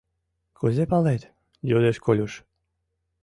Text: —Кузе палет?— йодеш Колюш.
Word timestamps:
—Кузе 0.57 0.83
палет?— 0.91 1.23
йодеш 1.69 1.97
Колюш. 2.05 2.33